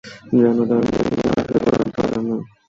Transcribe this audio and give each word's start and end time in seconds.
যেমন, 0.31 0.57
তার 0.69 0.79
মেয়েকে 0.81 1.03
নিয়ে 1.09 1.29
হাসাহাসি 1.29 1.89
করা 1.91 2.05
ধরনের? 2.05 2.41